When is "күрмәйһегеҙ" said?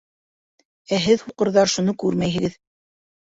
2.05-2.57